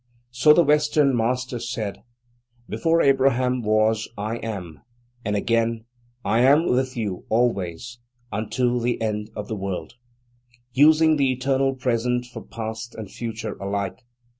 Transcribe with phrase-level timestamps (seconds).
[0.31, 2.01] So the Western Master said:
[2.67, 4.81] "Before Abraham was, I am";
[5.23, 5.85] and again,
[6.25, 7.99] "I am with you always,
[8.31, 9.93] unto the end of the world";
[10.73, 14.03] using the eternal present for past and future alike.